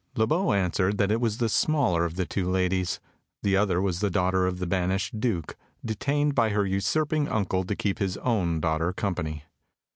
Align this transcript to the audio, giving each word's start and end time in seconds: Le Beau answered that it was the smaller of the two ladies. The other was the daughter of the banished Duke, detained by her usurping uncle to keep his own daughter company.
Le 0.15 0.25
Beau 0.25 0.51
answered 0.51 0.97
that 0.97 1.11
it 1.11 1.21
was 1.21 1.37
the 1.37 1.47
smaller 1.47 2.05
of 2.05 2.15
the 2.15 2.25
two 2.25 2.49
ladies. 2.49 2.99
The 3.43 3.55
other 3.55 3.79
was 3.79 3.99
the 3.99 4.09
daughter 4.09 4.47
of 4.47 4.57
the 4.57 4.65
banished 4.65 5.19
Duke, 5.19 5.55
detained 5.85 6.33
by 6.33 6.49
her 6.49 6.65
usurping 6.65 7.27
uncle 7.27 7.63
to 7.63 7.75
keep 7.75 7.99
his 7.99 8.17
own 8.17 8.59
daughter 8.59 8.93
company. 8.93 9.43